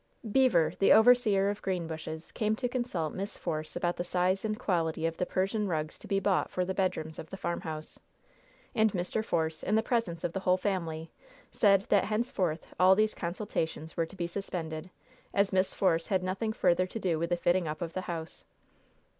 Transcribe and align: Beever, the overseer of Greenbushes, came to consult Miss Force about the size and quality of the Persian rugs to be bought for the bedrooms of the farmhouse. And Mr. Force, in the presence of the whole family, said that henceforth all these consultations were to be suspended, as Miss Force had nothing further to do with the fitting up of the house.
Beever, 0.31 0.73
the 0.79 0.91
overseer 0.91 1.51
of 1.51 1.61
Greenbushes, 1.61 2.33
came 2.33 2.55
to 2.55 2.67
consult 2.67 3.13
Miss 3.13 3.37
Force 3.37 3.75
about 3.75 3.97
the 3.97 4.03
size 4.03 4.43
and 4.43 4.57
quality 4.57 5.05
of 5.05 5.17
the 5.17 5.27
Persian 5.27 5.67
rugs 5.67 5.99
to 5.99 6.07
be 6.07 6.19
bought 6.19 6.49
for 6.49 6.65
the 6.65 6.73
bedrooms 6.73 7.19
of 7.19 7.29
the 7.29 7.37
farmhouse. 7.37 7.99
And 8.73 8.91
Mr. 8.93 9.23
Force, 9.23 9.61
in 9.61 9.75
the 9.75 9.83
presence 9.83 10.23
of 10.23 10.33
the 10.33 10.39
whole 10.39 10.57
family, 10.57 11.11
said 11.51 11.81
that 11.89 12.05
henceforth 12.05 12.65
all 12.79 12.95
these 12.95 13.13
consultations 13.13 13.95
were 13.95 14.07
to 14.07 14.15
be 14.15 14.25
suspended, 14.25 14.89
as 15.35 15.53
Miss 15.53 15.75
Force 15.75 16.07
had 16.07 16.23
nothing 16.23 16.51
further 16.51 16.87
to 16.87 16.97
do 16.99 17.19
with 17.19 17.29
the 17.29 17.37
fitting 17.37 17.67
up 17.67 17.79
of 17.83 17.93
the 17.93 18.01
house. 18.09 18.43